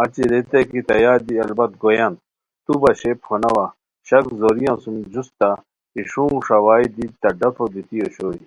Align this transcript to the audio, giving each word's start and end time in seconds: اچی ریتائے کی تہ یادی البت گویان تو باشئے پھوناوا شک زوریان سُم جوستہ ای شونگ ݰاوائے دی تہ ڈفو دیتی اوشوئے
اچی 0.00 0.22
ریتائے 0.30 0.62
کی 0.70 0.80
تہ 0.88 0.94
یادی 1.02 1.34
البت 1.44 1.72
گویان 1.82 2.12
تو 2.64 2.72
باشئے 2.82 3.10
پھوناوا 3.22 3.66
شک 4.06 4.24
زوریان 4.40 4.76
سُم 4.82 4.96
جوستہ 5.12 5.48
ای 5.94 6.02
شونگ 6.10 6.36
ݰاوائے 6.46 6.86
دی 6.94 7.04
تہ 7.20 7.28
ڈفو 7.38 7.64
دیتی 7.72 7.96
اوشوئے 8.02 8.42